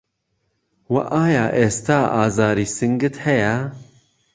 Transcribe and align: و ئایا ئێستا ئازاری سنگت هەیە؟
و 0.93 0.95
ئایا 1.15 1.45
ئێستا 1.57 1.99
ئازاری 2.15 2.67
سنگت 2.77 3.15
هەیە؟ 3.25 3.55